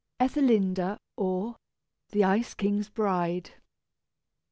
[0.19, 1.57] ETHELINDA; OR,
[2.09, 3.51] THE ICE KING'S BRIDE.